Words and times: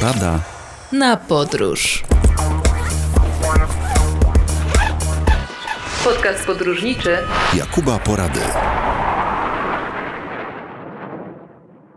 Porada 0.00 0.40
na 0.92 1.16
podróż. 1.16 2.02
Podcast 6.04 6.46
podróżniczy 6.46 7.18
Jakuba 7.54 7.98
Porady. 7.98 8.40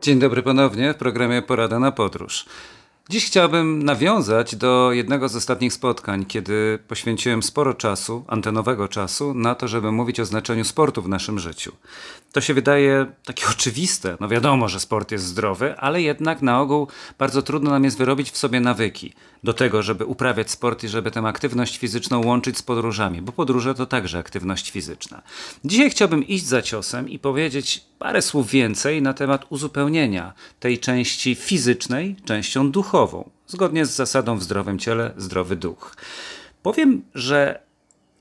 Dzień 0.02 0.20
dobry 0.20 0.44
ponownie 0.44 0.94
w 0.94 0.98
programie 0.98 1.42
Porada 1.42 1.80
na 1.80 1.92
podróż. 1.92 2.46
Dziś 3.10 3.26
chciałbym 3.26 3.84
nawiązać 3.84 4.56
do 4.56 4.92
jednego 4.92 5.30
z 5.30 5.36
ostatnich 5.36 5.74
spotkań, 5.74 6.26
kiedy 6.26 6.80
poświęciłem 6.88 7.44
sporo 7.44 7.74
czasu, 7.74 8.26
antenowego 8.28 8.88
czasu, 8.88 9.34
na 9.34 9.56
to, 9.56 9.68
żeby 9.68 9.92
mówić 9.92 10.20
o 10.20 10.26
znaczeniu 10.26 10.64
sportu 10.64 11.02
w 11.02 11.10
naszym 11.10 11.40
życiu. 11.40 11.72
To 12.32 12.42
się 12.42 12.54
wydaje 12.54 13.06
takie 13.26 13.48
oczywiste. 13.58 14.18
No 14.20 14.28
wiadomo, 14.28 14.70
że 14.70 14.80
sport 14.80 15.12
jest 15.12 15.26
zdrowy, 15.26 15.78
ale 15.78 16.02
jednak 16.02 16.42
na 16.42 16.62
ogół 16.62 16.88
bardzo 17.20 17.42
trudno 17.42 17.72
nam 17.72 17.84
jest 17.84 17.98
wyrobić 17.98 18.32
w 18.32 18.38
sobie 18.38 18.60
nawyki 18.60 19.14
do 19.44 19.54
tego, 19.54 19.84
żeby 19.84 20.06
uprawiać 20.06 20.52
sport 20.52 20.84
i 20.84 20.88
żeby 20.88 21.12
tę 21.12 21.20
aktywność 21.20 21.78
fizyczną 21.78 22.26
łączyć 22.26 22.58
z 22.58 22.64
podróżami, 22.64 23.22
bo 23.22 23.32
podróże 23.32 23.76
to 23.76 23.86
także 23.86 24.20
aktywność 24.20 24.72
fizyczna. 24.72 25.22
Dzisiaj 25.66 25.90
chciałbym 25.90 26.28
iść 26.28 26.46
za 26.46 26.62
ciosem 26.62 27.10
i 27.10 27.20
powiedzieć 27.20 27.86
parę 28.04 28.22
słów 28.22 28.50
więcej 28.50 29.02
na 29.02 29.14
temat 29.14 29.46
uzupełnienia 29.50 30.34
tej 30.60 30.80
części 30.80 31.36
fizycznej 31.36 32.16
częścią 32.26 32.72
duchową, 32.72 33.30
zgodnie 33.48 33.86
z 33.86 33.96
zasadą 33.96 34.38
w 34.38 34.44
zdrowym 34.44 34.80
ciele 34.80 35.14
zdrowy 35.18 35.56
duch. 35.56 35.96
Powiem, 36.64 37.04
że 37.16 37.60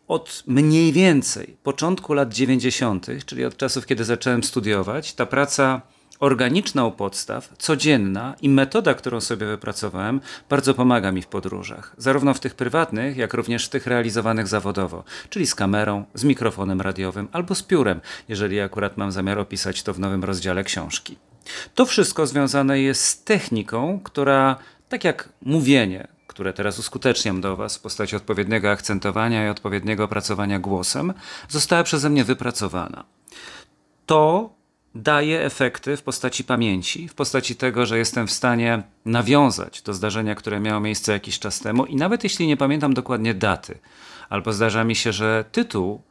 od 0.09 0.42
mniej 0.46 0.92
więcej 0.92 1.56
początku 1.62 2.14
lat 2.14 2.32
90., 2.32 3.06
czyli 3.26 3.45
od 3.45 3.56
czasów, 3.56 3.87
kiedy 3.87 4.04
zacząłem 4.04 4.45
studiować, 4.45 5.14
ta 5.14 5.26
praca 5.26 5.82
organiczna 6.22 6.84
u 6.84 6.92
podstaw, 6.92 7.48
codzienna 7.58 8.34
i 8.42 8.48
metoda, 8.48 8.94
którą 8.94 9.20
sobie 9.20 9.46
wypracowałem, 9.46 10.20
bardzo 10.48 10.74
pomaga 10.74 11.12
mi 11.12 11.22
w 11.22 11.26
podróżach. 11.26 11.95
Zarówno 11.98 12.34
w 12.34 12.40
tych 12.40 12.54
prywatnych, 12.54 13.16
jak 13.16 13.34
również 13.34 13.66
w 13.66 13.68
tych 13.68 13.87
realizowanych 13.87 14.48
zawodowo, 14.48 15.04
czyli 15.30 15.46
z 15.46 15.54
kamerą, 15.54 16.04
z 16.14 16.24
mikrofonem 16.24 16.80
radiowym 16.80 17.29
albo 17.32 17.54
z 17.54 17.62
piórem, 17.62 18.01
jeżeli 18.29 18.60
akurat 18.60 18.96
mam 18.96 19.12
zamiar 19.12 19.38
opisać 19.38 19.82
to 19.82 19.95
w 19.95 19.98
nowym 19.98 20.24
rozdziale 20.24 20.64
książki. 20.64 21.16
To 21.74 21.87
wszystko 21.87 22.26
związane 22.26 22.80
jest 22.80 23.04
z 23.04 23.24
techniką, 23.24 24.01
która, 24.04 24.57
tak 24.88 25.04
jak 25.04 25.29
mówienie, 25.42 26.09
które 26.26 26.52
teraz 26.52 26.79
uskuteczniam 26.79 27.40
do 27.40 27.57
Was 27.57 27.76
w 27.76 27.80
postaci 27.80 28.16
odpowiedniego 28.16 28.70
akcentowania 28.70 29.46
i 29.46 29.51
odpowiedniego 29.51 30.04
opracowania 30.04 30.59
głosem, 30.59 31.14
została 31.48 31.82
przeze 31.82 32.10
mnie 32.10 32.24
wypracowana. 32.24 33.04
To 34.07 34.51
daje 34.95 35.45
efekty 35.45 35.96
w 35.96 36.02
postaci 36.02 36.45
pamięci, 36.45 37.09
w 37.09 37.15
postaci 37.15 37.57
tego, 37.57 37.87
że 37.87 37.98
jestem 37.98 38.26
w 38.26 38.32
stanie 38.32 38.82
nawiązać 39.04 39.82
do 39.82 39.95
zdarzenia, 39.95 40.35
które 40.35 40.60
miało 40.60 40.80
miejsce 40.80 41.12
jakiś 41.12 41.38
czas 41.38 41.60
temu 41.60 41.87
i 41.87 41.96
nawet 41.96 42.24
jeśli 42.24 42.46
nie 42.46 42.57
pamiętam 42.57 42.95
dokładnie 42.95 43.35
daty, 43.35 43.79
albo 44.29 44.52
zdarza 44.52 44.85
mi 44.85 44.96
się, 44.96 45.13
że 45.13 45.45
tytuł 45.52 46.02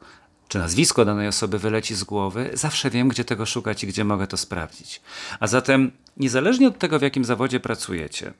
czy 0.48 0.58
nazwisko 0.58 1.04
danej 1.04 1.28
osoby 1.28 1.58
wyleci 1.58 1.94
z 1.94 2.04
głowy, 2.04 2.50
zawsze 2.52 2.90
wiem, 2.90 3.08
gdzie 3.08 3.24
tego 3.24 3.46
szukać 3.46 3.84
i 3.84 3.86
gdzie 3.86 4.04
mogę 4.04 4.26
to 4.26 4.36
sprawdzić. 4.36 5.00
A 5.40 5.46
zatem, 5.46 5.92
niezależnie 6.16 6.68
od 6.68 6.78
tego, 6.78 6.98
w 6.98 7.02
jakim 7.02 7.24
zawodzie 7.24 7.60
pracujecie, 7.60 8.32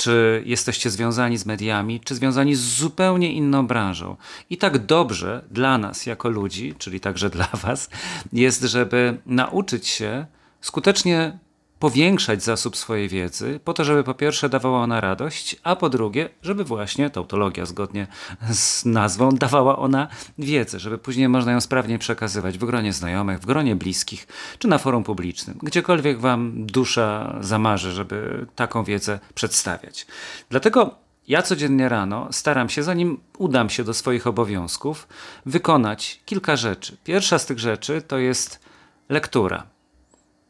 czy 0.00 0.42
jesteście 0.46 0.90
związani 0.90 1.36
z 1.36 1.46
mediami, 1.46 2.00
czy 2.00 2.14
związani 2.14 2.54
z 2.54 2.60
zupełnie 2.60 3.32
inną 3.32 3.66
branżą. 3.66 4.16
I 4.50 4.56
tak 4.56 4.86
dobrze 4.86 5.44
dla 5.50 5.78
nas 5.78 6.06
jako 6.06 6.28
ludzi, 6.28 6.74
czyli 6.78 7.00
także 7.00 7.30
dla 7.30 7.46
Was, 7.46 7.90
jest, 8.32 8.62
żeby 8.62 9.18
nauczyć 9.26 9.88
się 9.88 10.26
skutecznie 10.60 11.38
powiększać 11.80 12.42
zasób 12.42 12.76
swojej 12.76 13.08
wiedzy, 13.08 13.60
po 13.64 13.72
to, 13.72 13.84
żeby 13.84 14.04
po 14.04 14.14
pierwsze 14.14 14.48
dawała 14.48 14.82
ona 14.82 15.00
radość, 15.00 15.56
a 15.62 15.76
po 15.76 15.88
drugie, 15.88 16.28
żeby 16.42 16.64
właśnie, 16.64 17.10
tautologia 17.10 17.66
zgodnie 17.66 18.06
z 18.50 18.84
nazwą, 18.84 19.30
dawała 19.30 19.78
ona 19.78 20.08
wiedzę, 20.38 20.78
żeby 20.78 20.98
później 20.98 21.28
można 21.28 21.52
ją 21.52 21.60
sprawnie 21.60 21.98
przekazywać 21.98 22.58
w 22.58 22.64
gronie 22.64 22.92
znajomych, 22.92 23.40
w 23.40 23.46
gronie 23.46 23.76
bliskich, 23.76 24.26
czy 24.58 24.68
na 24.68 24.78
forum 24.78 25.04
publicznym, 25.04 25.58
gdziekolwiek 25.62 26.20
wam 26.20 26.66
dusza 26.66 27.38
zamarzy, 27.40 27.92
żeby 27.92 28.46
taką 28.56 28.84
wiedzę 28.84 29.18
przedstawiać. 29.34 30.06
Dlatego 30.50 30.94
ja 31.28 31.42
codziennie 31.42 31.88
rano 31.88 32.28
staram 32.30 32.68
się, 32.68 32.82
zanim 32.82 33.20
udam 33.38 33.70
się 33.70 33.84
do 33.84 33.94
swoich 33.94 34.26
obowiązków, 34.26 35.08
wykonać 35.46 36.20
kilka 36.24 36.56
rzeczy. 36.56 36.96
Pierwsza 37.04 37.38
z 37.38 37.46
tych 37.46 37.58
rzeczy 37.58 38.02
to 38.02 38.18
jest 38.18 38.60
lektura. 39.08 39.66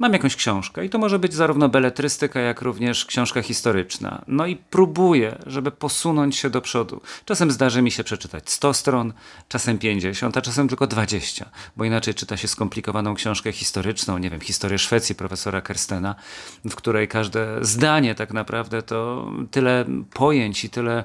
Mam 0.00 0.12
jakąś 0.12 0.36
książkę 0.36 0.84
i 0.84 0.90
to 0.90 0.98
może 0.98 1.18
być 1.18 1.34
zarówno 1.34 1.68
beletrystyka, 1.68 2.40
jak 2.40 2.62
również 2.62 3.04
książka 3.04 3.42
historyczna. 3.42 4.24
No 4.26 4.46
i 4.46 4.56
próbuję, 4.56 5.38
żeby 5.46 5.70
posunąć 5.70 6.36
się 6.36 6.50
do 6.50 6.60
przodu. 6.60 7.00
Czasem 7.24 7.50
zdarzy 7.50 7.82
mi 7.82 7.90
się 7.90 8.04
przeczytać 8.04 8.50
100 8.50 8.74
stron, 8.74 9.12
czasem 9.48 9.78
50, 9.78 10.36
a 10.36 10.42
czasem 10.42 10.68
tylko 10.68 10.86
20, 10.86 11.50
bo 11.76 11.84
inaczej 11.84 12.14
czyta 12.14 12.36
się 12.36 12.48
skomplikowaną 12.48 13.14
książkę 13.14 13.52
historyczną, 13.52 14.18
nie 14.18 14.30
wiem, 14.30 14.40
historię 14.40 14.78
Szwecji 14.78 15.14
profesora 15.14 15.60
Kerstena, 15.60 16.14
w 16.64 16.74
której 16.74 17.08
każde 17.08 17.58
zdanie 17.60 18.14
tak 18.14 18.32
naprawdę 18.32 18.82
to 18.82 19.30
tyle 19.50 19.84
pojęć 20.12 20.64
i 20.64 20.70
tyle 20.70 21.04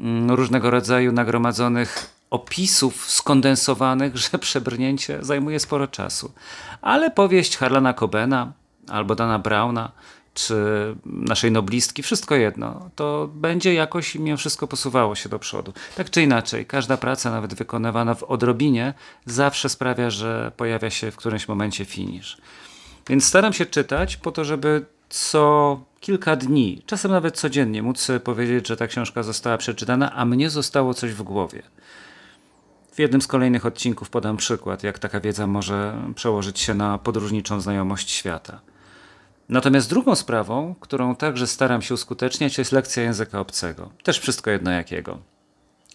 mm, 0.00 0.30
różnego 0.30 0.70
rodzaju 0.70 1.12
nagromadzonych 1.12 2.19
opisów 2.30 3.10
skondensowanych, 3.10 4.16
że 4.16 4.38
przebrnięcie 4.38 5.18
zajmuje 5.20 5.60
sporo 5.60 5.88
czasu. 5.88 6.32
Ale 6.82 7.10
powieść 7.10 7.56
Harlana 7.56 7.94
Cobena 7.94 8.52
albo 8.88 9.14
Dana 9.14 9.38
Browna 9.38 9.92
czy 10.34 10.54
naszej 11.04 11.52
noblistki, 11.52 12.02
wszystko 12.02 12.34
jedno, 12.34 12.90
to 12.96 13.30
będzie 13.34 13.74
jakoś 13.74 14.14
mimo 14.14 14.36
wszystko 14.36 14.66
posuwało 14.66 15.14
się 15.14 15.28
do 15.28 15.38
przodu. 15.38 15.72
Tak 15.96 16.10
czy 16.10 16.22
inaczej, 16.22 16.66
każda 16.66 16.96
praca, 16.96 17.30
nawet 17.30 17.54
wykonywana 17.54 18.14
w 18.14 18.22
odrobinie, 18.22 18.94
zawsze 19.26 19.68
sprawia, 19.68 20.10
że 20.10 20.52
pojawia 20.56 20.90
się 20.90 21.10
w 21.10 21.16
którymś 21.16 21.48
momencie 21.48 21.84
finisz. 21.84 22.36
Więc 23.08 23.24
staram 23.24 23.52
się 23.52 23.66
czytać 23.66 24.16
po 24.16 24.32
to, 24.32 24.44
żeby 24.44 24.86
co 25.08 25.80
kilka 26.00 26.36
dni, 26.36 26.82
czasem 26.86 27.10
nawet 27.10 27.36
codziennie, 27.36 27.82
móc 27.82 28.08
powiedzieć, 28.24 28.68
że 28.68 28.76
ta 28.76 28.86
książka 28.86 29.22
została 29.22 29.58
przeczytana, 29.58 30.12
a 30.14 30.24
mnie 30.24 30.50
zostało 30.50 30.94
coś 30.94 31.12
w 31.12 31.22
głowie. 31.22 31.62
W 32.92 32.98
jednym 32.98 33.22
z 33.22 33.26
kolejnych 33.26 33.66
odcinków 33.66 34.10
podam 34.10 34.36
przykład, 34.36 34.82
jak 34.82 34.98
taka 34.98 35.20
wiedza 35.20 35.46
może 35.46 36.02
przełożyć 36.14 36.60
się 36.60 36.74
na 36.74 36.98
podróżniczą 36.98 37.60
znajomość 37.60 38.10
świata. 38.10 38.60
Natomiast 39.48 39.90
drugą 39.90 40.14
sprawą, 40.14 40.74
którą 40.80 41.16
także 41.16 41.46
staram 41.46 41.82
się 41.82 41.94
uskuteczniać, 41.94 42.58
jest 42.58 42.72
lekcja 42.72 43.02
języka 43.02 43.40
obcego. 43.40 43.90
Też 44.02 44.18
wszystko 44.18 44.50
jedno 44.50 44.70
jakiego. 44.70 45.18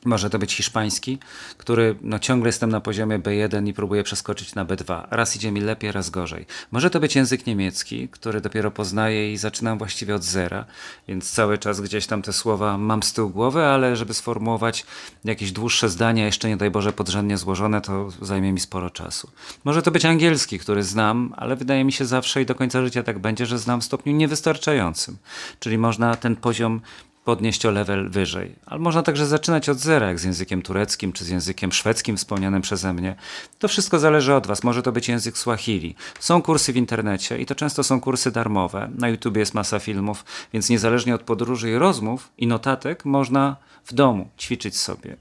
Może 0.06 0.30
to 0.30 0.40
być 0.40 0.54
hiszpański, 0.54 1.18
który 1.58 1.96
no, 2.02 2.20
ciągle 2.20 2.50
jestem 2.50 2.70
na 2.70 2.82
poziomie 2.82 3.20
B1 3.20 3.68
i 3.68 3.74
próbuję 3.74 4.04
przeskoczyć 4.04 4.56
na 4.56 4.66
B2. 4.66 5.08
Raz 5.12 5.36
idzie 5.36 5.52
mi 5.52 5.62
lepiej, 5.62 5.92
raz 5.92 6.10
gorzej. 6.10 6.46
Może 6.72 6.90
to 6.90 7.00
być 7.00 7.16
język 7.16 7.46
niemiecki, 7.48 8.10
który 8.10 8.42
dopiero 8.42 8.72
poznaję 8.72 9.34
i 9.34 9.38
zaczynam 9.38 9.78
właściwie 9.78 10.16
od 10.16 10.24
zera, 10.24 10.66
więc 11.08 11.32
cały 11.32 11.58
czas 11.58 11.82
gdzieś 11.82 12.08
tam 12.08 12.22
te 12.22 12.34
słowa 12.34 12.78
mam 12.78 13.04
z 13.04 13.14
tyłu 13.14 13.30
głowy, 13.30 13.64
ale 13.64 13.96
żeby 13.96 14.14
sformułować 14.14 14.86
jakieś 15.24 15.52
dłuższe 15.52 15.90
zdania, 15.90 16.26
jeszcze 16.26 16.50
nie 16.50 16.58
daj 16.58 16.72
Boże 16.72 16.94
podrzędnie 16.94 17.38
złożone, 17.38 17.82
to 17.82 18.12
zajmie 18.22 18.54
mi 18.54 18.60
sporo 18.60 18.90
czasu. 18.90 19.30
Może 19.64 19.82
to 19.82 19.92
być 19.92 20.06
angielski, 20.06 20.60
który 20.60 20.84
znam, 20.84 21.34
ale 21.38 21.56
wydaje 21.56 21.84
mi 21.84 21.92
się 21.92 22.06
zawsze 22.06 22.42
i 22.42 22.46
do 22.46 22.56
końca 22.56 22.82
życia 22.82 23.04
tak 23.04 23.20
będzie, 23.20 23.46
że 23.46 23.60
znam 23.60 23.82
w 23.82 23.86
stopniu 23.86 24.14
niewystarczającym. 24.14 25.18
Czyli 25.60 25.78
można 25.78 26.16
ten 26.16 26.36
poziom 26.36 26.82
podnieść 27.26 27.66
o 27.66 27.72
level 27.72 28.10
wyżej. 28.10 28.56
Ale 28.66 28.80
można 28.80 29.04
także 29.04 29.26
zaczynać 29.26 29.70
od 29.70 29.78
zera, 29.78 30.08
jak 30.08 30.20
z 30.20 30.24
językiem 30.24 30.62
tureckim 30.62 31.14
czy 31.14 31.26
z 31.26 31.30
językiem 31.30 31.72
szwedzkim 31.72 32.18
wspomnianym 32.18 32.62
przeze 32.62 32.94
mnie. 32.94 33.16
To 33.60 33.68
wszystko 33.68 34.00
zależy 34.00 34.34
od 34.34 34.48
Was. 34.48 34.64
Może 34.64 34.84
to 34.84 34.92
być 34.92 35.08
język 35.08 35.38
Swahili. 35.38 35.96
Są 36.20 36.42
kursy 36.42 36.74
w 36.74 36.78
internecie 36.78 37.38
i 37.38 37.46
to 37.46 37.56
często 37.56 37.84
są 37.84 38.02
kursy 38.02 38.32
darmowe. 38.32 38.90
Na 38.98 39.10
YouTube 39.10 39.38
jest 39.38 39.54
masa 39.54 39.80
filmów, 39.80 40.26
więc 40.54 40.70
niezależnie 40.70 41.16
od 41.16 41.22
podróży 41.22 41.72
i 41.72 41.76
rozmów 41.76 42.30
i 42.38 42.48
notatek, 42.48 43.06
można 43.06 43.56
w 43.86 43.94
domu 43.94 44.30
ćwiczyć 44.40 44.78
sobie. 44.78 45.18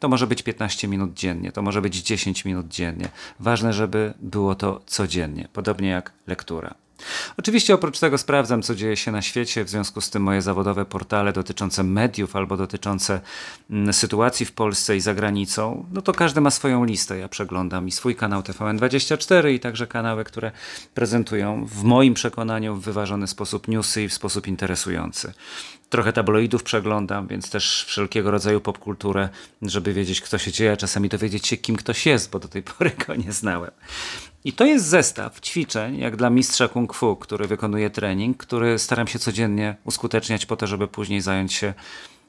To 0.00 0.08
może 0.08 0.26
być 0.26 0.42
15 0.42 0.88
minut 0.88 1.14
dziennie, 1.14 1.52
to 1.52 1.62
może 1.62 1.82
być 1.82 1.96
10 1.96 2.44
minut 2.44 2.68
dziennie. 2.68 3.08
Ważne, 3.40 3.72
żeby 3.72 4.14
było 4.20 4.54
to 4.54 4.80
codziennie, 4.86 5.48
podobnie 5.52 5.88
jak 5.88 6.12
lektura. 6.26 6.74
Oczywiście 7.36 7.74
oprócz 7.74 7.98
tego 7.98 8.18
sprawdzam, 8.18 8.62
co 8.62 8.74
dzieje 8.74 8.96
się 8.96 9.12
na 9.12 9.22
świecie, 9.22 9.64
w 9.64 9.68
związku 9.68 10.00
z 10.00 10.10
tym 10.10 10.22
moje 10.22 10.42
zawodowe 10.42 10.84
portale 10.84 11.32
dotyczące 11.32 11.82
mediów 11.82 12.36
albo 12.36 12.56
dotyczące 12.56 13.20
mm, 13.70 13.92
sytuacji 13.92 14.46
w 14.46 14.52
Polsce 14.52 14.96
i 14.96 15.00
za 15.00 15.14
granicą, 15.14 15.86
no 15.92 16.02
to 16.02 16.12
każdy 16.12 16.40
ma 16.40 16.50
swoją 16.50 16.84
listę. 16.84 17.18
Ja 17.18 17.28
przeglądam 17.28 17.88
i 17.88 17.92
swój 17.92 18.16
kanał 18.16 18.40
TVN24 18.40 19.50
i 19.50 19.60
także 19.60 19.86
kanały, 19.86 20.24
które 20.24 20.52
prezentują 20.94 21.66
w 21.66 21.82
moim 21.82 22.14
przekonaniu 22.14 22.74
w 22.74 22.84
wyważony 22.84 23.26
sposób 23.26 23.68
newsy 23.68 24.02
i 24.02 24.08
w 24.08 24.14
sposób 24.14 24.46
interesujący. 24.46 25.32
Trochę 25.88 26.12
tabloidów 26.12 26.62
przeglądam, 26.62 27.26
więc 27.26 27.50
też 27.50 27.84
wszelkiego 27.84 28.30
rodzaju 28.30 28.60
popkulturę, 28.60 29.28
żeby 29.62 29.92
wiedzieć, 29.92 30.20
kto 30.20 30.38
się 30.38 30.52
dzieje, 30.52 30.72
a 30.72 30.76
czasami 30.76 31.08
dowiedzieć 31.08 31.46
się, 31.46 31.56
kim 31.56 31.76
ktoś 31.76 32.06
jest, 32.06 32.30
bo 32.30 32.38
do 32.38 32.48
tej 32.48 32.62
pory 32.78 32.92
go 33.06 33.14
nie 33.14 33.32
znałem. 33.32 33.70
I 34.44 34.52
to 34.52 34.64
jest 34.64 34.86
zestaw 34.86 35.40
ćwiczeń, 35.40 35.98
jak 35.98 36.16
dla 36.16 36.30
mistrza 36.30 36.68
kung 36.68 36.94
fu, 36.94 37.16
który 37.16 37.46
wykonuje 37.46 37.90
trening, 37.90 38.36
który 38.36 38.78
staram 38.78 39.06
się 39.06 39.18
codziennie 39.18 39.76
uskuteczniać 39.84 40.46
po 40.46 40.56
to, 40.56 40.66
żeby 40.66 40.88
później 40.88 41.20
zająć 41.20 41.52
się 41.52 41.74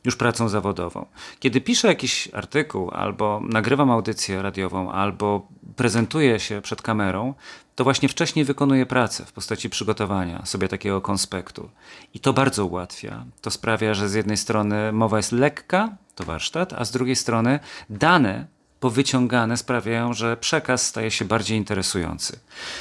już 0.05 0.15
pracą 0.15 0.49
zawodową. 0.49 1.05
Kiedy 1.39 1.61
piszę 1.61 1.87
jakiś 1.87 2.29
artykuł, 2.33 2.91
albo 2.91 3.41
nagrywam 3.49 3.91
audycję 3.91 4.41
radiową, 4.41 4.91
albo 4.91 5.47
prezentuję 5.75 6.39
się 6.39 6.61
przed 6.61 6.81
kamerą, 6.81 7.33
to 7.75 7.83
właśnie 7.83 8.09
wcześniej 8.09 8.45
wykonuję 8.45 8.85
pracę 8.85 9.25
w 9.25 9.31
postaci 9.31 9.69
przygotowania 9.69 10.45
sobie 10.45 10.67
takiego 10.67 11.01
konspektu. 11.01 11.69
I 12.13 12.19
to 12.19 12.33
bardzo 12.33 12.65
ułatwia. 12.65 13.25
To 13.41 13.51
sprawia, 13.51 13.93
że 13.93 14.09
z 14.09 14.13
jednej 14.13 14.37
strony 14.37 14.91
mowa 14.91 15.17
jest 15.17 15.31
lekka, 15.31 15.89
to 16.15 16.23
warsztat, 16.23 16.73
a 16.73 16.85
z 16.85 16.91
drugiej 16.91 17.15
strony 17.15 17.59
dane 17.89 18.47
powyciągane 18.79 19.57
sprawiają, 19.57 20.13
że 20.13 20.37
przekaz 20.37 20.87
staje 20.87 21.11
się 21.11 21.25
bardziej 21.25 21.57
interesujący. 21.57 22.39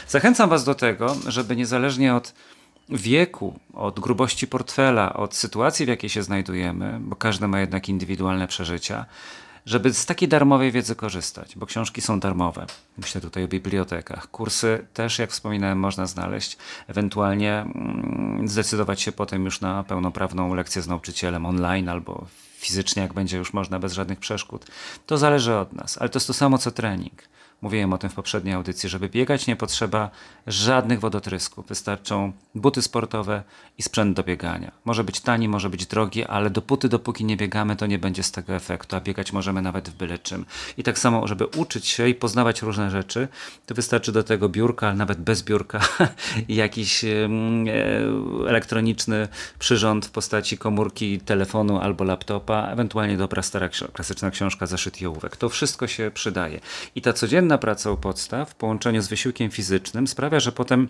Zachęcam 0.09 0.51
Was 0.51 0.65
do 0.65 0.75
tego, 0.75 1.17
żeby 1.27 1.57
niezależnie 1.57 2.15
od 2.15 2.35
wieku, 2.89 3.59
od 3.75 4.01
grubości 4.01 4.47
portfela, 4.47 5.13
od 5.13 5.35
sytuacji, 5.35 5.87
w 5.87 5.89
jakiej 5.89 6.11
się 6.11 6.23
znajdujemy, 6.23 6.99
bo 7.01 7.17
każdy 7.17 7.49
ma 7.49 7.61
jednak 7.61 7.89
indywidualne 7.89 8.49
przeżycia, 8.49 9.07
żeby 9.67 9.95
z 9.95 10.07
takiej 10.07 10.29
darmowej 10.29 10.73
wiedzy 10.73 10.95
korzystać, 10.95 11.57
bo 11.57 11.67
książki 11.67 12.01
są 12.01 12.21
darmowe. 12.21 12.67
Myślę 12.99 13.21
tutaj 13.21 13.45
o 13.45 13.49
bibliotekach. 13.49 14.31
Kursy 14.31 14.87
też, 14.95 15.19
jak 15.19 15.31
wspominałem, 15.31 15.79
można 15.79 16.07
znaleźć, 16.07 16.57
ewentualnie 16.87 17.53
mm, 17.53 18.49
zdecydować 18.49 19.01
się 19.01 19.13
potem 19.13 19.45
już 19.45 19.61
na 19.61 19.85
pełnoprawną 19.85 20.55
lekcję 20.55 20.83
z 20.83 20.89
nauczycielem 20.89 21.47
online 21.47 21.89
albo 21.89 22.27
fizycznie, 22.59 23.03
jak 23.03 23.13
będzie 23.13 23.37
już 23.37 23.53
można 23.53 23.79
bez 23.79 23.93
żadnych 23.93 24.19
przeszkód. 24.19 24.67
To 25.07 25.19
zależy 25.19 25.57
od 25.57 25.73
nas, 25.73 25.99
ale 25.99 26.09
to 26.09 26.17
jest 26.17 26.27
to 26.27 26.35
samo 26.35 26.59
co 26.59 26.71
trening. 26.71 27.23
Mówiłem 27.63 27.93
o 27.93 27.99
tym 27.99 28.11
w 28.11 28.15
poprzedniej 28.15 28.55
audycji. 28.55 28.89
Żeby 28.89 29.09
biegać, 29.09 29.47
nie 29.47 29.57
potrzeba 29.57 30.11
żadnych 30.47 31.01
wodotrysków. 31.01 31.67
Wystarczą 31.67 32.33
buty 32.55 32.83
sportowe 32.83 33.43
i 33.79 33.83
sprzęt 33.83 34.17
do 34.17 34.23
biegania. 34.23 34.73
Może 34.85 35.05
być 35.05 35.21
tani, 35.21 35.49
może 35.49 35.71
być 35.71 35.87
drogi, 35.87 36.25
ale 36.25 36.51
dopóty, 36.51 36.89
dopóki 36.89 37.25
nie 37.25 37.37
biegamy, 37.37 37.77
to 37.77 37.87
nie 37.87 37.99
będzie 37.99 38.23
z 38.23 38.33
tego 38.33 38.55
efektu, 38.55 38.97
a 38.97 39.01
biegać 39.01 39.33
możemy 39.33 39.63
nawet 39.63 39.89
w 39.89 39.95
byle 39.95 40.19
czym. 40.19 40.45
I 40.77 40.83
tak 40.83 40.99
samo, 40.99 41.27
żeby 41.27 41.47
uczyć 41.47 41.87
się 41.87 42.09
i 42.09 42.15
poznawać 42.15 42.63
różne 42.63 42.91
rzeczy, 42.91 43.29
to 43.67 43.75
wystarczy 43.75 44.13
do 44.13 44.23
tego 44.23 44.49
biurka, 44.49 44.87
ale 44.87 44.97
nawet 44.97 45.19
bez 45.19 45.43
biurka, 45.43 45.81
jakiś 46.49 47.05
e, 47.05 47.29
elektroniczny 48.49 49.29
przyrząd 49.59 50.07
w 50.07 50.11
postaci 50.11 50.59
komórki, 50.59 51.21
telefonu 51.21 51.79
albo 51.79 52.05
laptopa, 52.05 52.69
ewentualnie 52.73 53.17
dobra 53.17 53.43
stara 53.43 53.69
klasyczna 53.93 54.31
książka, 54.31 54.67
zaszyty 54.67 55.09
ołówek. 55.09 55.37
To 55.37 55.49
wszystko 55.49 55.87
się 55.87 56.11
przydaje. 56.15 56.61
I 56.95 57.03
ta 57.03 57.13
codzienna 57.13 57.48
codzienna 57.49 57.59
praca 57.59 57.91
u 57.91 57.97
podstaw 57.97 58.51
w 58.51 58.55
połączeniu 58.55 59.03
z 59.03 59.09
wysiłkiem 59.09 59.51
fizycznym 59.51 60.07
sprawia, 60.07 60.41
że 60.41 60.53
potem 60.53 60.89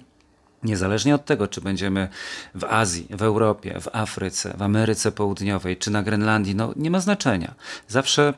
Niezależnie 0.63 1.15
od 1.15 1.25
tego, 1.25 1.49
czy 1.49 1.61
będziemy 1.61 2.09
w 2.55 2.65
Azji, 2.65 3.07
w 3.11 3.23
Europie, 3.23 3.81
w 3.81 3.89
Afryce, 3.93 4.55
w 4.59 4.63
Ameryce 4.63 5.13
Południowej, 5.13 5.77
czy 5.77 5.91
na 5.91 6.03
Grenlandii, 6.03 6.55
no 6.55 6.73
nie 6.77 6.91
ma 6.91 7.01
znaczenia. 7.01 7.55
Zawsze 7.89 8.35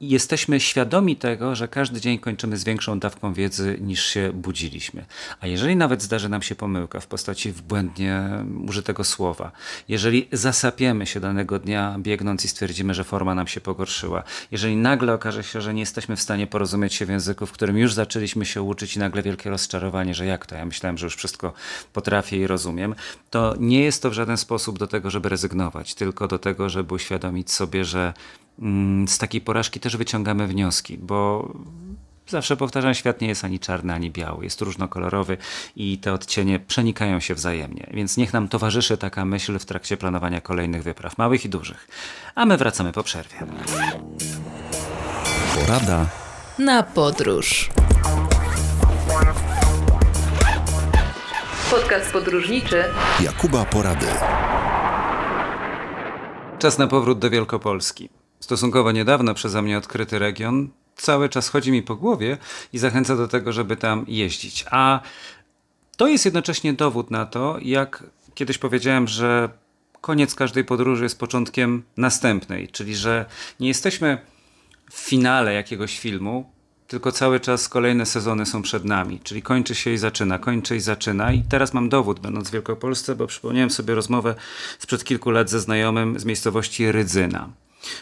jesteśmy 0.00 0.60
świadomi 0.60 1.16
tego, 1.16 1.54
że 1.54 1.68
każdy 1.68 2.00
dzień 2.00 2.18
kończymy 2.18 2.56
z 2.56 2.64
większą 2.64 2.98
dawką 2.98 3.34
wiedzy 3.34 3.78
niż 3.80 4.04
się 4.04 4.30
budziliśmy. 4.34 5.04
A 5.40 5.46
jeżeli 5.46 5.76
nawet 5.76 6.02
zdarzy 6.02 6.28
nam 6.28 6.42
się 6.42 6.54
pomyłka 6.54 7.00
w 7.00 7.06
postaci 7.06 7.52
błędnie 7.68 8.44
użytego 8.68 9.04
słowa, 9.04 9.52
jeżeli 9.88 10.28
zasapiemy 10.32 11.06
się 11.06 11.20
danego 11.20 11.58
dnia 11.58 11.96
biegnąc 11.98 12.44
i 12.44 12.48
stwierdzimy, 12.48 12.94
że 12.94 13.04
forma 13.04 13.34
nam 13.34 13.46
się 13.46 13.60
pogorszyła, 13.60 14.22
jeżeli 14.50 14.76
nagle 14.76 15.14
okaże 15.14 15.44
się, 15.44 15.60
że 15.60 15.74
nie 15.74 15.80
jesteśmy 15.80 16.16
w 16.16 16.20
stanie 16.20 16.46
porozumieć 16.46 16.94
się 16.94 17.06
w 17.06 17.08
języku, 17.08 17.46
w 17.46 17.52
którym 17.52 17.78
już 17.78 17.94
zaczęliśmy 17.94 18.46
się 18.46 18.62
uczyć 18.62 18.96
i 18.96 18.98
nagle 18.98 19.22
wielkie 19.22 19.50
rozczarowanie, 19.50 20.14
że 20.14 20.26
jak 20.26 20.46
to, 20.46 20.54
ja 20.54 20.64
myślałem, 20.64 20.98
że 20.98 21.06
już 21.06 21.16
wszystko 21.16 21.52
potrafię 21.92 22.36
i 22.36 22.46
rozumiem, 22.46 22.94
to 23.30 23.54
nie 23.60 23.82
jest 23.82 24.02
to 24.02 24.10
w 24.10 24.12
żaden 24.12 24.36
sposób 24.36 24.78
do 24.78 24.86
tego, 24.86 25.10
żeby 25.10 25.28
rezygnować, 25.28 25.94
tylko 25.94 26.28
do 26.28 26.38
tego, 26.38 26.68
żeby 26.68 26.94
uświadomić 26.94 27.52
sobie, 27.52 27.84
że 27.84 28.14
z 29.06 29.18
takiej 29.18 29.40
porażki 29.40 29.80
też 29.80 29.96
wyciągamy 29.96 30.46
wnioski, 30.46 30.98
bo 30.98 31.48
zawsze 32.26 32.56
powtarzam, 32.56 32.94
świat 32.94 33.20
nie 33.20 33.28
jest 33.28 33.44
ani 33.44 33.58
czarny, 33.58 33.94
ani 33.94 34.10
biały, 34.10 34.44
jest 34.44 34.60
różnokolorowy 34.60 35.36
i 35.76 35.98
te 35.98 36.12
odcienie 36.12 36.58
przenikają 36.58 37.20
się 37.20 37.34
wzajemnie. 37.34 37.86
Więc 37.94 38.16
niech 38.16 38.32
nam 38.32 38.48
towarzyszy 38.48 38.96
taka 38.96 39.24
myśl 39.24 39.58
w 39.58 39.64
trakcie 39.64 39.96
planowania 39.96 40.40
kolejnych 40.40 40.82
wypraw, 40.82 41.18
małych 41.18 41.44
i 41.44 41.48
dużych. 41.48 41.88
A 42.34 42.46
my 42.46 42.56
wracamy 42.56 42.92
po 42.92 43.02
przerwie. 43.02 43.36
Porada 45.54 46.06
na 46.58 46.82
podróż. 46.82 47.70
Podcast 51.70 52.12
podróżniczy 52.12 52.84
Jakuba 53.20 53.64
Porady. 53.64 54.06
Czas 56.58 56.78
na 56.78 56.86
powrót 56.86 57.18
do 57.18 57.30
Wielkopolski 57.30 58.17
stosunkowo 58.40 58.92
niedawno 58.92 59.34
przeze 59.34 59.62
mnie 59.62 59.78
odkryty 59.78 60.18
region 60.18 60.68
cały 60.98 61.28
czas 61.28 61.48
chodzi 61.48 61.72
mi 61.72 61.82
po 61.82 61.96
głowie 61.96 62.38
i 62.72 62.78
zachęca 62.78 63.16
do 63.16 63.28
tego, 63.28 63.52
żeby 63.52 63.76
tam 63.76 64.04
jeździć. 64.08 64.64
A 64.70 65.00
to 65.96 66.08
jest 66.08 66.24
jednocześnie 66.24 66.72
dowód 66.72 67.10
na 67.10 67.26
to, 67.26 67.56
jak 67.62 68.04
kiedyś 68.34 68.58
powiedziałem, 68.58 69.08
że 69.08 69.48
koniec 70.00 70.34
każdej 70.34 70.64
podróży 70.64 71.02
jest 71.02 71.18
początkiem 71.18 71.82
następnej, 71.96 72.68
czyli 72.68 72.96
że 72.96 73.26
nie 73.60 73.68
jesteśmy 73.68 74.18
w 74.90 74.98
finale 74.98 75.54
jakiegoś 75.54 75.98
filmu, 75.98 76.52
tylko 76.88 77.12
cały 77.12 77.40
czas 77.40 77.68
kolejne 77.68 78.06
sezony 78.06 78.46
są 78.46 78.62
przed 78.62 78.84
nami, 78.84 79.20
czyli 79.20 79.42
kończy 79.42 79.74
się 79.74 79.90
i 79.90 79.98
zaczyna, 79.98 80.38
kończy 80.38 80.76
i 80.76 80.80
zaczyna. 80.80 81.32
I 81.32 81.42
teraz 81.42 81.74
mam 81.74 81.88
dowód, 81.88 82.20
będąc 82.20 82.48
w 82.48 82.52
Wielkopolsce, 82.52 83.16
bo 83.16 83.26
przypomniałem 83.26 83.70
sobie 83.70 83.94
rozmowę 83.94 84.34
sprzed 84.78 85.04
kilku 85.04 85.30
lat 85.30 85.50
ze 85.50 85.60
znajomym 85.60 86.18
z 86.18 86.24
miejscowości 86.24 86.92
Rydzyna. 86.92 87.48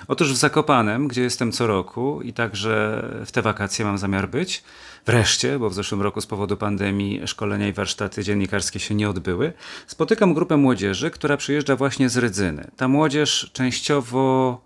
Otóż 0.09 0.33
w 0.33 0.37
Zakopanem, 0.37 1.09
gdzie 1.09 1.23
jestem 1.23 1.53
co 1.53 1.67
roku 1.67 2.23
i 2.23 2.33
także 2.33 3.05
w 3.27 3.33
te 3.33 3.43
wakacje 3.43 3.85
mam 3.85 3.99
zamiar 3.99 4.29
być, 4.29 4.65
wreszcie, 5.07 5.59
bo 5.59 5.71
w 5.71 5.75
zeszłym 5.75 6.03
roku 6.03 6.21
z 6.21 6.27
powodu 6.27 6.57
pandemii 6.57 7.23
szkolenia 7.27 7.69
i 7.69 7.73
warsztaty 7.73 8.25
dziennikarskie 8.25 8.81
się 8.81 8.95
nie 8.95 9.11
odbyły, 9.11 9.53
spotykam 9.87 10.35
grupę 10.35 10.57
młodzieży, 10.57 11.11
która 11.11 11.37
przyjeżdża 11.37 11.77
właśnie 11.77 12.09
z 12.09 12.17
Rydzyny. 12.17 12.71
Ta 12.77 12.89
młodzież 12.89 13.51
częściowo 13.53 14.66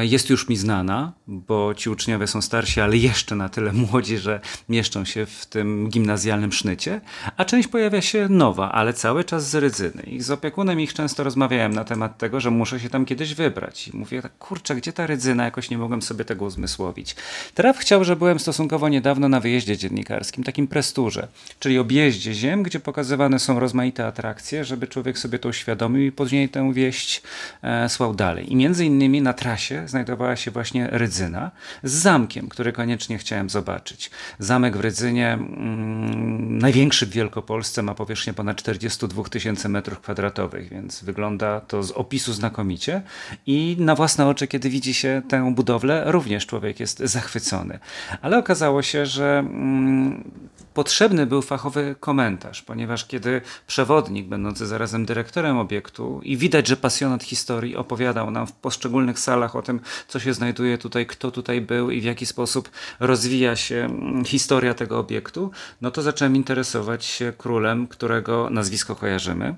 jest 0.00 0.30
już 0.30 0.48
mi 0.48 0.56
znana, 0.56 1.12
bo 1.26 1.74
ci 1.74 1.90
uczniowie 1.90 2.26
są 2.26 2.42
starsi, 2.42 2.80
ale 2.80 2.96
jeszcze 2.96 3.36
na 3.36 3.48
tyle 3.48 3.72
młodzi, 3.90 4.18
że 4.18 4.40
mieszczą 4.68 5.04
się 5.04 5.26
w 5.26 5.46
tym 5.46 5.88
gimnazjalnym 5.88 6.52
sznycie, 6.52 7.00
a 7.36 7.44
część 7.44 7.68
pojawia 7.68 8.02
się 8.02 8.28
nowa, 8.28 8.72
ale 8.72 8.92
cały 8.92 9.24
czas 9.24 9.50
z 9.50 9.54
Rydzyny. 9.54 10.02
I 10.02 10.20
z 10.20 10.30
opiekunem 10.30 10.80
ich 10.80 10.94
często 10.94 11.24
rozmawiałem 11.24 11.74
na 11.74 11.84
temat 11.84 12.18
tego, 12.18 12.40
że 12.40 12.50
muszę 12.50 12.80
się 12.80 12.88
tam 12.88 13.04
kiedyś 13.04 13.34
wybrać. 13.34 13.88
I 13.88 13.96
mówię, 13.96 14.22
kurczę, 14.38 14.74
gdzie 14.74 14.92
ta 14.92 15.06
Rydzyna? 15.06 15.44
Jakoś 15.44 15.70
nie 15.70 15.78
mogłem 15.78 16.02
sobie 16.02 16.24
tego 16.24 16.44
uzmysłowić. 16.44 17.16
Traf 17.54 17.78
chciał, 17.78 18.04
że 18.04 18.16
byłem 18.16 18.38
stosunkowo 18.38 18.88
niedawno 18.88 19.28
na 19.28 19.40
wyjeździe 19.40 19.76
dziennikarskim, 19.76 20.44
takim 20.44 20.66
presturze, 20.66 21.28
czyli 21.58 21.78
objeździe 21.78 22.34
ziem, 22.34 22.62
gdzie 22.62 22.80
pokazywane 22.80 23.38
są 23.38 23.60
rozmaite 23.60 24.06
atrakcje, 24.06 24.64
żeby 24.64 24.88
człowiek 24.88 25.18
sobie 25.18 25.38
to 25.38 25.48
uświadomił 25.48 26.02
i 26.02 26.12
później 26.12 26.48
tę 26.48 26.72
wieść 26.72 27.22
e, 27.62 27.88
słał 27.88 28.14
dalej. 28.14 28.52
I 28.52 28.56
między 28.56 28.84
innymi 28.84 29.22
na 29.22 29.32
trasie 29.32 29.69
znajdowała 29.86 30.36
się 30.36 30.50
właśnie 30.50 30.88
Rydzyna 30.90 31.50
z 31.82 31.92
zamkiem, 31.92 32.48
który 32.48 32.72
koniecznie 32.72 33.18
chciałem 33.18 33.50
zobaczyć. 33.50 34.10
Zamek 34.38 34.76
w 34.76 34.80
Rydzynie, 34.80 35.32
mm, 35.32 36.58
największy 36.58 37.06
w 37.06 37.10
Wielkopolsce, 37.10 37.82
ma 37.82 37.94
powierzchnię 37.94 38.34
ponad 38.34 38.56
42 38.56 39.28
tysięcy 39.28 39.68
metrów 39.68 40.00
kwadratowych, 40.00 40.68
więc 40.68 41.04
wygląda 41.04 41.60
to 41.60 41.82
z 41.82 41.90
opisu 41.90 42.32
znakomicie 42.32 43.02
i 43.46 43.76
na 43.78 43.94
własne 43.94 44.26
oczy, 44.26 44.46
kiedy 44.46 44.70
widzi 44.70 44.94
się 44.94 45.22
tę 45.28 45.54
budowlę, 45.54 46.04
również 46.06 46.46
człowiek 46.46 46.80
jest 46.80 46.98
zachwycony. 46.98 47.78
Ale 48.22 48.38
okazało 48.38 48.82
się, 48.82 49.06
że 49.06 49.38
mm, 49.38 50.30
potrzebny 50.74 51.26
był 51.26 51.42
fachowy 51.42 51.96
komentarz, 52.00 52.62
ponieważ 52.62 53.06
kiedy 53.06 53.40
przewodnik, 53.66 54.26
będący 54.26 54.66
zarazem 54.66 55.06
dyrektorem 55.06 55.58
obiektu 55.58 56.20
i 56.22 56.36
widać, 56.36 56.66
że 56.66 56.76
pasjonat 56.76 57.22
historii 57.22 57.76
opowiadał 57.76 58.30
nam 58.30 58.46
w 58.46 58.52
poszczególnych 58.52 59.18
salach 59.18 59.56
o 59.56 59.59
tym, 59.62 59.80
co 60.08 60.20
się 60.20 60.34
znajduje 60.34 60.78
tutaj, 60.78 61.06
kto 61.06 61.30
tutaj 61.30 61.60
był 61.60 61.90
i 61.90 62.00
w 62.00 62.04
jaki 62.04 62.26
sposób 62.26 62.70
rozwija 63.00 63.56
się 63.56 63.76
mm, 63.76 64.24
historia 64.24 64.74
tego 64.74 64.98
obiektu, 64.98 65.50
no 65.80 65.90
to 65.90 66.02
zacząłem 66.02 66.36
interesować 66.36 67.04
się 67.04 67.32
królem, 67.38 67.86
którego 67.86 68.50
nazwisko 68.50 68.96
kojarzymy 68.96 69.56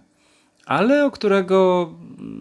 ale 0.66 1.06
o 1.06 1.10
którego 1.10 1.90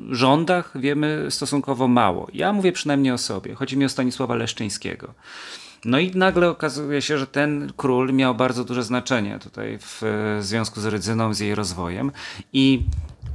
rządach 0.10 0.72
wiemy 0.76 1.26
stosunkowo 1.30 1.88
mało. 1.88 2.28
Ja 2.34 2.54
mówię 2.54 2.72
przynajmniej 2.72 3.14
o 3.14 3.18
sobie. 3.18 3.56
Chodzi 3.56 3.78
mi 3.78 3.86
o 3.86 3.90
Stanisława 3.90 4.36
Leszczyńskiego. 4.36 5.14
No 5.86 6.00
i 6.00 6.12
nagle 6.16 6.50
okazuje 6.50 7.02
się, 7.02 7.18
że 7.18 7.28
ten 7.28 7.74
król 7.78 8.14
miał 8.14 8.36
bardzo 8.36 8.64
duże 8.64 8.84
znaczenie 8.84 9.40
tutaj 9.40 9.78
w 9.82 10.02
związku 10.40 10.82
z 10.82 10.86
Rydzyną, 10.86 11.34
z 11.34 11.40
jej 11.40 11.56
rozwojem 11.56 12.12
i 12.54 12.82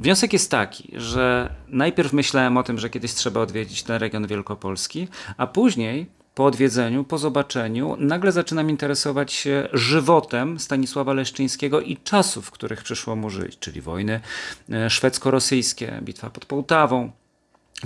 Wniosek 0.00 0.32
jest 0.32 0.50
taki, 0.50 0.92
że 0.96 1.54
najpierw 1.68 2.12
myślałem 2.12 2.56
o 2.56 2.62
tym, 2.62 2.78
że 2.78 2.90
kiedyś 2.90 3.14
trzeba 3.14 3.40
odwiedzić 3.40 3.82
ten 3.82 3.96
region 3.96 4.26
Wielkopolski, 4.26 5.08
a 5.36 5.46
później 5.46 6.06
po 6.34 6.44
odwiedzeniu, 6.44 7.04
po 7.04 7.18
zobaczeniu, 7.18 7.96
nagle 7.98 8.32
zaczynam 8.32 8.70
interesować 8.70 9.32
się 9.32 9.68
żywotem 9.72 10.60
Stanisława 10.60 11.12
Leszczyńskiego 11.12 11.80
i 11.80 11.96
czasów, 11.96 12.46
w 12.46 12.50
których 12.50 12.82
przyszło 12.82 13.16
mu 13.16 13.30
żyć, 13.30 13.58
czyli 13.58 13.80
wojny 13.80 14.20
e, 14.70 14.90
szwedzko-rosyjskie, 14.90 16.00
bitwa 16.02 16.30
pod 16.30 16.44
Połtawą, 16.44 17.10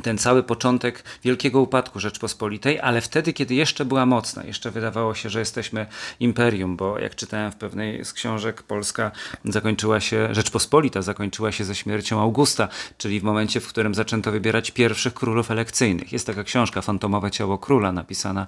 ten 0.02 0.18
cały 0.18 0.42
początek 0.42 1.04
wielkiego 1.24 1.60
upadku 1.60 2.00
Rzeczpospolitej, 2.00 2.80
ale 2.80 3.00
wtedy, 3.00 3.32
kiedy 3.32 3.54
jeszcze 3.54 3.84
była 3.84 4.06
mocna, 4.06 4.44
jeszcze 4.44 4.70
wydawało 4.70 5.14
się, 5.14 5.30
że 5.30 5.38
jesteśmy 5.38 5.86
imperium, 6.20 6.76
bo 6.76 6.98
jak 6.98 7.14
czytałem 7.14 7.52
w 7.52 7.56
pewnej 7.56 8.04
z 8.04 8.12
książek, 8.12 8.62
Polska 8.62 9.10
zakończyła 9.44 10.00
się, 10.00 10.28
Rzeczpospolita 10.34 11.02
zakończyła 11.02 11.52
się 11.52 11.64
ze 11.64 11.74
śmiercią 11.74 12.20
Augusta, 12.20 12.68
czyli 12.98 13.20
w 13.20 13.22
momencie, 13.22 13.60
w 13.60 13.68
którym 13.68 13.94
zaczęto 13.94 14.32
wybierać 14.32 14.70
pierwszych 14.70 15.14
królów 15.14 15.50
elekcyjnych. 15.50 16.12
Jest 16.12 16.26
taka 16.26 16.44
książka, 16.44 16.82
Fantomowe 16.82 17.30
ciało 17.30 17.58
króla, 17.58 17.92
napisana 17.92 18.46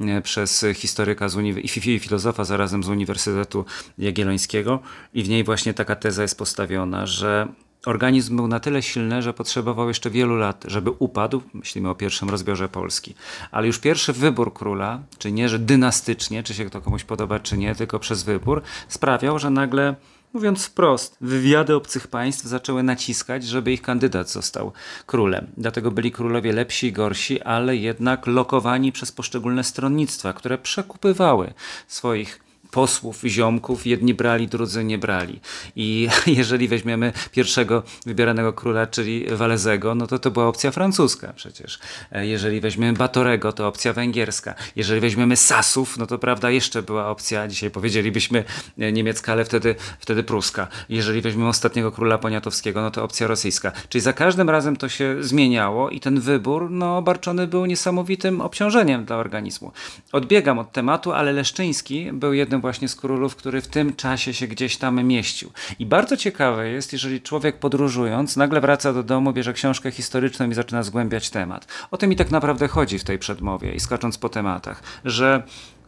e, 0.00 0.22
przez 0.22 0.64
historyka 0.74 1.28
z 1.28 1.36
uniw- 1.36 1.88
i 1.88 1.98
filozofa 1.98 2.44
zarazem 2.44 2.82
z 2.82 2.88
Uniwersytetu 2.88 3.64
Jagiellońskiego 3.98 4.80
i 5.14 5.22
w 5.22 5.28
niej 5.28 5.44
właśnie 5.44 5.74
taka 5.74 5.96
teza 5.96 6.22
jest 6.22 6.38
postawiona, 6.38 7.06
że 7.06 7.48
organizm 7.86 8.36
był 8.36 8.48
na 8.48 8.60
tyle 8.60 8.82
silny, 8.82 9.22
że 9.22 9.34
potrzebował 9.34 9.88
jeszcze 9.88 10.10
wielu 10.10 10.36
lat, 10.36 10.64
żeby 10.68 10.90
upadł. 10.90 11.42
Myślimy 11.54 11.90
o 11.90 11.94
pierwszym 11.94 12.30
rozbiorze 12.30 12.68
Polski. 12.68 13.14
Ale 13.50 13.66
już 13.66 13.78
pierwszy 13.78 14.12
wybór 14.12 14.54
króla, 14.54 15.02
czy 15.18 15.32
nie, 15.32 15.48
że 15.48 15.58
dynastycznie, 15.58 16.42
czy 16.42 16.54
się 16.54 16.70
to 16.70 16.80
komuś 16.80 17.04
podoba, 17.04 17.40
czy 17.40 17.58
nie, 17.58 17.74
tylko 17.74 17.98
przez 17.98 18.22
wybór, 18.22 18.62
sprawiał, 18.88 19.38
że 19.38 19.50
nagle 19.50 19.94
Mówiąc 20.34 20.66
wprost, 20.66 21.16
wywiady 21.20 21.74
obcych 21.74 22.08
państw 22.08 22.44
zaczęły 22.44 22.82
naciskać, 22.82 23.44
żeby 23.44 23.72
ich 23.72 23.82
kandydat 23.82 24.30
został 24.30 24.72
królem. 25.06 25.46
Dlatego 25.56 25.90
byli 25.90 26.12
królowie 26.12 26.52
lepsi 26.52 26.86
i 26.86 26.92
gorsi, 26.92 27.42
ale 27.42 27.76
jednak 27.76 28.26
lokowani 28.26 28.92
przez 28.92 29.12
poszczególne 29.12 29.64
stronnictwa, 29.64 30.32
które 30.32 30.58
przekupywały 30.58 31.54
swoich 31.88 32.40
posłów, 32.74 33.22
ziomków, 33.26 33.86
jedni 33.86 34.14
brali, 34.14 34.48
drudzy 34.48 34.84
nie 34.84 34.98
brali. 34.98 35.40
I 35.76 36.08
jeżeli 36.40 36.68
weźmiemy 36.68 37.12
pierwszego 37.32 37.82
wybieranego 38.06 38.52
króla, 38.52 38.86
czyli 38.86 39.26
Walezego, 39.30 39.94
no 39.94 40.06
to 40.06 40.18
to 40.18 40.30
była 40.30 40.46
opcja 40.46 40.70
francuska 40.70 41.32
przecież. 41.32 41.78
E, 42.12 42.26
jeżeli 42.26 42.60
weźmiemy 42.60 42.92
Batorego, 42.98 43.52
to 43.52 43.68
opcja 43.68 43.92
węgierska. 43.92 44.54
Jeżeli 44.76 45.00
weźmiemy 45.00 45.36
Sasów, 45.36 45.98
no 45.98 46.06
to 46.06 46.18
prawda, 46.18 46.50
jeszcze 46.50 46.82
była 46.82 47.08
opcja, 47.08 47.48
dzisiaj 47.48 47.70
powiedzielibyśmy 47.70 48.44
e, 48.78 48.92
niemiecka, 48.92 49.32
ale 49.32 49.44
wtedy, 49.44 49.74
wtedy 49.98 50.22
pruska. 50.22 50.68
Jeżeli 50.88 51.20
weźmiemy 51.20 51.48
ostatniego 51.48 51.92
króla 51.92 52.18
poniatowskiego, 52.18 52.82
no 52.82 52.90
to 52.90 53.04
opcja 53.04 53.26
rosyjska. 53.26 53.72
Czyli 53.88 54.02
za 54.02 54.12
każdym 54.12 54.50
razem 54.50 54.76
to 54.76 54.88
się 54.88 55.16
zmieniało 55.20 55.90
i 55.90 56.00
ten 56.00 56.20
wybór, 56.20 56.70
no, 56.70 56.98
obarczony 56.98 57.46
był 57.46 57.66
niesamowitym 57.66 58.40
obciążeniem 58.40 59.04
dla 59.04 59.16
organizmu. 59.16 59.72
Odbiegam 60.12 60.58
od 60.58 60.72
tematu, 60.72 61.12
ale 61.12 61.32
Leszczyński 61.32 62.12
był 62.12 62.32
jednym 62.32 62.63
właśnie 62.64 62.88
z 62.88 62.96
królów, 62.96 63.36
który 63.36 63.60
w 63.60 63.66
tym 63.66 63.96
czasie 63.96 64.34
się 64.34 64.46
gdzieś 64.46 64.76
tam 64.76 65.04
mieścił. 65.04 65.50
I 65.78 65.86
bardzo 65.86 66.16
ciekawe 66.16 66.68
jest, 66.68 66.92
jeżeli 66.92 67.20
człowiek 67.20 67.58
podróżując, 67.58 68.36
nagle 68.36 68.60
wraca 68.60 68.92
do 68.92 69.02
domu, 69.02 69.32
bierze 69.32 69.52
książkę 69.52 69.90
historyczną 69.90 70.50
i 70.50 70.54
zaczyna 70.54 70.82
zgłębiać 70.82 71.30
temat. 71.30 71.66
O 71.90 71.96
tym 71.96 72.10
mi 72.10 72.16
tak 72.16 72.30
naprawdę 72.30 72.68
chodzi 72.68 72.98
w 72.98 73.04
tej 73.04 73.18
przedmowie 73.18 73.72
i 73.74 73.80
skacząc 73.80 74.18
po 74.18 74.28
tematach, 74.28 74.82
że 75.04 75.42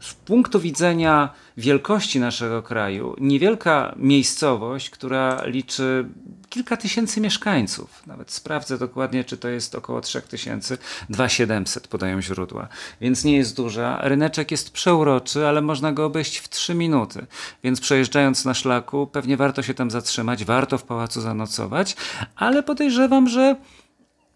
z 0.06 0.14
punktu 0.14 0.60
widzenia 0.60 1.28
wielkości 1.56 2.20
naszego 2.20 2.62
kraju, 2.62 3.16
niewielka 3.18 3.94
miejscowość, 3.96 4.90
która 4.90 5.42
liczy 5.44 6.08
kilka 6.48 6.76
tysięcy 6.76 7.20
mieszkańców, 7.20 8.02
nawet 8.06 8.30
sprawdzę 8.30 8.78
dokładnie, 8.78 9.24
czy 9.24 9.36
to 9.36 9.48
jest 9.48 9.74
około 9.74 10.00
3000, 10.00 10.78
2700 11.10 11.88
podają 11.88 12.22
źródła, 12.22 12.68
więc 13.00 13.24
nie 13.24 13.36
jest 13.36 13.56
duża. 13.56 13.98
Ryneczek 14.02 14.50
jest 14.50 14.70
przeuroczy, 14.70 15.46
ale 15.46 15.62
można 15.62 15.92
go 15.92 16.04
obejść 16.04 16.38
w 16.38 16.48
3 16.48 16.74
minuty, 16.74 17.26
więc 17.64 17.80
przejeżdżając 17.80 18.44
na 18.44 18.54
szlaku, 18.54 19.06
pewnie 19.06 19.36
warto 19.36 19.62
się 19.62 19.74
tam 19.74 19.90
zatrzymać, 19.90 20.44
warto 20.44 20.78
w 20.78 20.84
pałacu 20.84 21.20
zanocować, 21.20 21.96
ale 22.36 22.62
podejrzewam, 22.62 23.28
że 23.28 23.56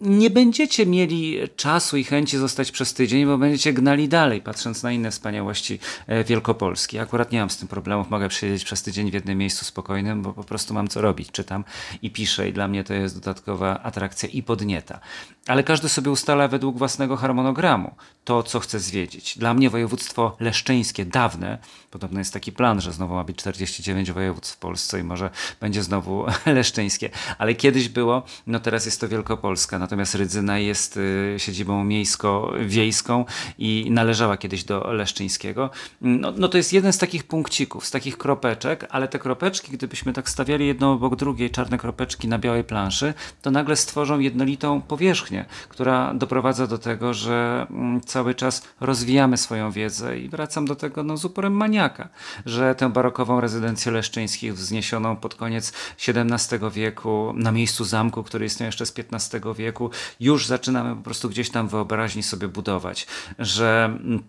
nie 0.00 0.30
będziecie 0.30 0.86
mieli 0.86 1.38
czasu 1.56 1.96
i 1.96 2.04
chęci 2.04 2.38
zostać 2.38 2.70
przez 2.70 2.94
tydzień, 2.94 3.26
bo 3.26 3.38
będziecie 3.38 3.72
gnali 3.72 4.08
dalej, 4.08 4.42
patrząc 4.42 4.82
na 4.82 4.92
inne 4.92 5.10
wspaniałości 5.10 5.78
e, 6.06 6.24
Wielkopolski. 6.24 6.98
Akurat 6.98 7.32
nie 7.32 7.40
mam 7.40 7.50
z 7.50 7.56
tym 7.56 7.68
problemów, 7.68 8.10
mogę 8.10 8.28
przesiedzieć 8.28 8.64
przez 8.64 8.82
tydzień 8.82 9.10
w 9.10 9.14
jednym 9.14 9.38
miejscu 9.38 9.64
spokojnym, 9.64 10.22
bo 10.22 10.32
po 10.32 10.44
prostu 10.44 10.74
mam 10.74 10.88
co 10.88 11.00
robić. 11.00 11.30
Czytam 11.30 11.64
i 12.02 12.10
piszę 12.10 12.48
i 12.48 12.52
dla 12.52 12.68
mnie 12.68 12.84
to 12.84 12.94
jest 12.94 13.14
dodatkowa 13.14 13.82
atrakcja 13.82 14.28
i 14.28 14.42
podnieta. 14.42 15.00
Ale 15.46 15.62
każdy 15.62 15.88
sobie 15.88 16.10
ustala 16.10 16.48
według 16.48 16.78
własnego 16.78 17.16
harmonogramu 17.16 17.94
to, 18.24 18.42
co 18.42 18.60
chce 18.60 18.80
zwiedzić. 18.80 19.38
Dla 19.38 19.54
mnie 19.54 19.70
województwo 19.70 20.36
leszczyńskie, 20.40 21.04
dawne, 21.04 21.58
podobno 21.90 22.18
jest 22.18 22.32
taki 22.32 22.52
plan, 22.52 22.80
że 22.80 22.92
znowu 22.92 23.14
ma 23.14 23.24
być 23.24 23.36
49 23.36 24.12
województw 24.12 24.54
w 24.54 24.58
Polsce 24.58 25.00
i 25.00 25.02
może 25.02 25.30
będzie 25.60 25.82
znowu 25.82 26.24
leszczyńskie, 26.46 27.10
ale 27.38 27.54
kiedyś 27.54 27.88
było, 27.88 28.22
no 28.46 28.60
teraz 28.60 28.86
jest 28.86 29.00
to 29.00 29.08
Wielkopolska, 29.08 29.78
natomiast 29.90 30.14
Rydzyna 30.14 30.58
jest 30.58 30.96
y, 30.96 31.34
siedzibą 31.38 31.84
miejsko-wiejską 31.84 33.24
i 33.58 33.86
należała 33.90 34.36
kiedyś 34.36 34.64
do 34.64 34.92
Leszczyńskiego. 34.92 35.70
No, 36.00 36.32
no 36.36 36.48
to 36.48 36.56
jest 36.56 36.72
jeden 36.72 36.92
z 36.92 36.98
takich 36.98 37.24
punkcików, 37.24 37.86
z 37.86 37.90
takich 37.90 38.18
kropeczek, 38.18 38.86
ale 38.90 39.08
te 39.08 39.18
kropeczki, 39.18 39.72
gdybyśmy 39.72 40.12
tak 40.12 40.30
stawiali 40.30 40.66
jedną 40.66 40.92
obok 40.92 41.16
drugiej, 41.16 41.50
czarne 41.50 41.78
kropeczki 41.78 42.28
na 42.28 42.38
białej 42.38 42.64
planszy, 42.64 43.14
to 43.42 43.50
nagle 43.50 43.76
stworzą 43.76 44.18
jednolitą 44.18 44.80
powierzchnię, 44.82 45.44
która 45.68 46.14
doprowadza 46.14 46.66
do 46.66 46.78
tego, 46.78 47.14
że 47.14 47.66
mm, 47.70 48.00
cały 48.00 48.34
czas 48.34 48.62
rozwijamy 48.80 49.36
swoją 49.36 49.70
wiedzę 49.70 50.18
i 50.18 50.28
wracam 50.28 50.64
do 50.64 50.76
tego 50.76 51.02
no, 51.02 51.16
z 51.16 51.24
uporem 51.24 51.52
maniaka, 51.52 52.08
że 52.46 52.74
tę 52.74 52.88
barokową 52.88 53.40
rezydencję 53.40 53.92
Leszczyńskich 53.92 54.54
wzniesioną 54.54 55.16
pod 55.16 55.34
koniec 55.34 55.72
XVII 56.08 56.70
wieku 56.70 57.32
na 57.36 57.52
miejscu 57.52 57.84
zamku, 57.84 58.22
który 58.22 58.46
istniał 58.46 58.66
jeszcze 58.66 58.86
z 58.86 58.94
XV 58.98 59.54
wieku, 59.56 59.79
już 60.20 60.46
zaczynamy 60.46 60.96
po 60.96 61.02
prostu 61.02 61.30
gdzieś 61.30 61.50
tam 61.50 61.68
wyobraźni 61.68 62.22
sobie 62.22 62.48
budować, 62.48 63.06
że 63.38 63.84
mm, 63.84 64.22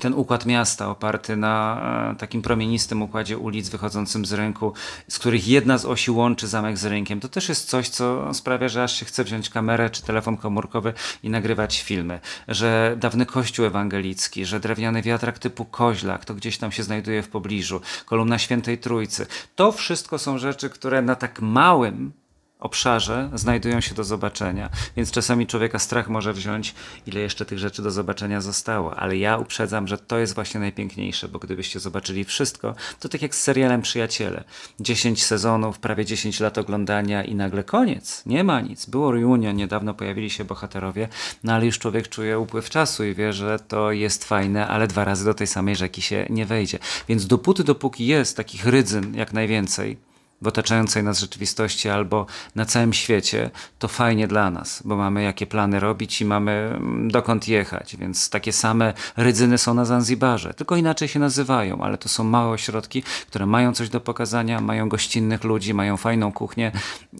ten 0.00 0.14
układ 0.14 0.46
miasta 0.46 0.88
oparty 0.88 1.36
na 1.36 1.80
e, 2.12 2.16
takim 2.16 2.42
promienistym 2.42 3.02
układzie 3.02 3.38
ulic 3.38 3.68
wychodzącym 3.68 4.26
z 4.26 4.32
rynku, 4.32 4.72
z 5.08 5.18
których 5.18 5.48
jedna 5.48 5.78
z 5.78 5.84
osi 5.84 6.10
łączy 6.10 6.48
zamek 6.48 6.78
z 6.78 6.84
rynkiem, 6.84 7.20
to 7.20 7.28
też 7.28 7.48
jest 7.48 7.68
coś, 7.68 7.88
co 7.88 8.34
sprawia, 8.34 8.68
że 8.68 8.82
aż 8.82 8.96
się 8.96 9.06
chce 9.06 9.24
wziąć 9.24 9.50
kamerę 9.50 9.90
czy 9.90 10.02
telefon 10.02 10.36
komórkowy 10.36 10.92
i 11.22 11.30
nagrywać 11.30 11.82
filmy. 11.82 12.20
Że 12.48 12.96
dawny 13.00 13.26
kościół 13.26 13.66
ewangelicki, 13.66 14.44
że 14.44 14.60
drewniany 14.60 15.02
wiatrak 15.02 15.38
typu 15.38 15.64
koźlak, 15.64 16.24
to 16.24 16.34
gdzieś 16.34 16.58
tam 16.58 16.72
się 16.72 16.82
znajduje 16.82 17.22
w 17.22 17.28
pobliżu, 17.28 17.80
kolumna 18.06 18.38
Świętej 18.38 18.78
Trójcy. 18.78 19.26
To 19.56 19.72
wszystko 19.72 20.18
są 20.18 20.38
rzeczy, 20.38 20.70
które 20.70 21.02
na 21.02 21.14
tak 21.14 21.40
małym 21.40 22.12
obszarze 22.58 23.30
znajdują 23.34 23.80
się 23.80 23.94
do 23.94 24.04
zobaczenia. 24.04 24.70
Więc 24.96 25.10
czasami 25.10 25.46
człowieka 25.46 25.78
strach 25.78 26.08
może 26.08 26.32
wziąć, 26.32 26.74
ile 27.06 27.20
jeszcze 27.20 27.44
tych 27.44 27.58
rzeczy 27.58 27.82
do 27.82 27.90
zobaczenia 27.90 28.40
zostało. 28.40 28.96
Ale 28.96 29.16
ja 29.16 29.36
uprzedzam, 29.36 29.88
że 29.88 29.98
to 29.98 30.18
jest 30.18 30.34
właśnie 30.34 30.60
najpiękniejsze, 30.60 31.28
bo 31.28 31.38
gdybyście 31.38 31.80
zobaczyli 31.80 32.24
wszystko, 32.24 32.74
to 33.00 33.08
tak 33.08 33.22
jak 33.22 33.34
z 33.34 33.42
serialem 33.42 33.82
Przyjaciele. 33.82 34.44
10 34.80 35.24
sezonów, 35.24 35.78
prawie 35.78 36.04
10 36.04 36.40
lat 36.40 36.58
oglądania 36.58 37.24
i 37.24 37.34
nagle 37.34 37.64
koniec. 37.64 38.22
Nie 38.26 38.44
ma 38.44 38.60
nic. 38.60 38.86
Było 38.86 39.12
reunion, 39.12 39.56
niedawno 39.56 39.94
pojawili 39.94 40.30
się 40.30 40.44
bohaterowie, 40.44 41.08
no 41.44 41.52
ale 41.52 41.66
już 41.66 41.78
człowiek 41.78 42.08
czuje 42.08 42.38
upływ 42.38 42.70
czasu 42.70 43.04
i 43.04 43.14
wie, 43.14 43.32
że 43.32 43.58
to 43.58 43.92
jest 43.92 44.24
fajne, 44.24 44.68
ale 44.68 44.86
dwa 44.86 45.04
razy 45.04 45.24
do 45.24 45.34
tej 45.34 45.46
samej 45.46 45.76
rzeki 45.76 46.02
się 46.02 46.26
nie 46.30 46.46
wejdzie. 46.46 46.78
Więc 47.08 47.26
dopóty, 47.26 47.64
dopóki 47.64 48.06
jest 48.06 48.36
takich 48.36 48.66
rydzyn 48.66 49.14
jak 49.14 49.32
najwięcej, 49.32 50.07
w 50.42 50.46
otaczającej 50.46 51.02
nas 51.02 51.18
rzeczywistości 51.18 51.88
albo 51.88 52.26
na 52.54 52.64
całym 52.64 52.92
świecie, 52.92 53.50
to 53.78 53.88
fajnie 53.88 54.28
dla 54.28 54.50
nas, 54.50 54.82
bo 54.84 54.96
mamy 54.96 55.22
jakie 55.22 55.46
plany 55.46 55.80
robić 55.80 56.20
i 56.20 56.24
mamy 56.24 56.52
mm, 56.52 57.10
dokąd 57.10 57.48
jechać. 57.48 57.96
Więc 57.96 58.30
takie 58.30 58.52
same 58.52 58.94
rydzyny 59.16 59.58
są 59.58 59.74
na 59.74 59.84
Zanzibarze, 59.84 60.54
tylko 60.54 60.76
inaczej 60.76 61.08
się 61.08 61.18
nazywają, 61.18 61.82
ale 61.82 61.98
to 61.98 62.08
są 62.08 62.24
małe 62.24 62.50
ośrodki, 62.50 63.02
które 63.02 63.46
mają 63.46 63.72
coś 63.72 63.88
do 63.88 64.00
pokazania, 64.00 64.60
mają 64.60 64.88
gościnnych 64.88 65.44
ludzi, 65.44 65.74
mają 65.74 65.96
fajną 65.96 66.32
kuchnię 66.32 66.72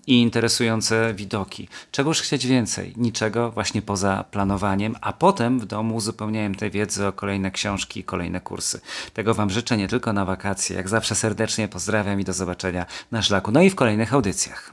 i 0.06 0.22
interesujące 0.22 1.14
widoki. 1.14 1.68
Czegoż 1.90 2.20
chcieć 2.20 2.46
więcej? 2.46 2.94
Niczego 2.96 3.50
właśnie 3.50 3.82
poza 3.82 4.24
planowaniem, 4.30 4.96
a 5.00 5.12
potem 5.12 5.60
w 5.60 5.66
domu 5.66 5.94
uzupełniałem 5.94 6.54
tę 6.54 6.70
wiedzę 6.70 7.08
o 7.08 7.12
kolejne 7.12 7.50
książki 7.50 8.00
i 8.00 8.04
kolejne 8.04 8.40
kursy. 8.40 8.80
Tego 9.14 9.34
Wam 9.34 9.50
życzę 9.50 9.76
nie 9.76 9.88
tylko 9.88 10.12
na 10.12 10.24
wakacje. 10.24 10.76
Jak 10.76 10.88
zawsze 10.88 11.14
serdecznie 11.14 11.68
pozdrawiam 11.68 12.20
i 12.20 12.24
do 12.24 12.32
zobaczenia 12.32 12.86
na 13.10 13.22
szlaku, 13.22 13.50
no 13.50 13.62
i 13.62 13.70
w 13.70 13.74
kolejnych 13.74 14.14
audycjach. 14.14 14.72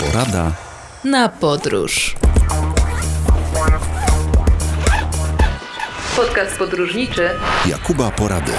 Porada 0.00 0.52
na 1.04 1.28
podróż. 1.28 2.16
Podcast 6.16 6.58
podróżniczy 6.58 7.30
Jakuba 7.66 8.10
Porady. 8.10 8.52